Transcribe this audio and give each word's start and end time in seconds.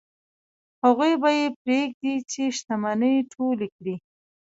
هغوی 0.83 1.11
به 1.21 1.29
یې 1.39 1.45
پرېږدي 1.61 2.15
چې 2.31 2.43
شتمنۍ 2.57 3.15
ټولې 3.33 3.67
کړي. 3.75 3.95